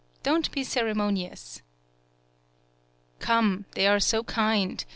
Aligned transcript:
Don't 0.23 0.49
be 0.51 0.63
cere 0.63 0.95
monious." 0.95 1.61
"Come, 3.19 3.65
they 3.73 3.85
are 3.85 3.99
so 3.99 4.23
kind. 4.23 4.83